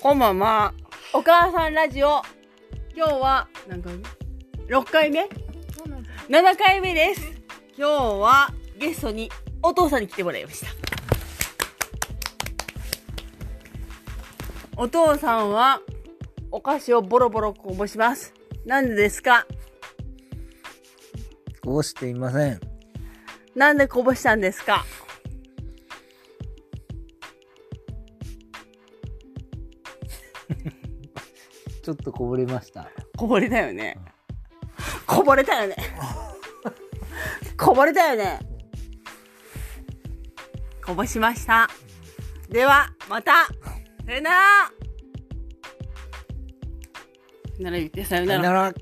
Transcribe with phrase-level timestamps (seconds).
[0.00, 0.72] こんばんは。
[1.12, 2.22] お母さんラジオ。
[2.94, 4.04] 今日は、何回目
[4.76, 5.28] ?6 回目
[6.28, 7.22] ?7 回目です。
[7.76, 8.48] 今日は
[8.78, 9.28] ゲストに
[9.62, 10.68] お父さんに来てもらいました。
[14.76, 15.80] お父さんは
[16.52, 18.32] お菓子をボロボロこぼします。
[18.64, 19.46] なんでですか？
[21.64, 22.60] こぼしていません。
[23.56, 24.84] なんでこぼしたんですか？
[31.82, 32.90] ちょっとこぼれました。
[33.16, 33.98] こぼれたよね。
[35.06, 35.76] こぼれたよね。
[37.56, 38.40] こぼれたよね。
[40.84, 41.68] こぼしました。
[42.48, 43.46] では、また
[44.06, 44.70] さよなら
[47.46, 48.04] さよなら言って。
[48.04, 48.72] さよなら。